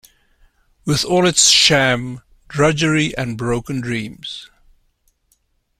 With 0.83 1.05
all 1.05 1.27
its 1.27 1.47
sham, 1.47 2.21
drudgery 2.47 3.15
and 3.15 3.37
broken 3.37 3.81
dreams 3.81 4.49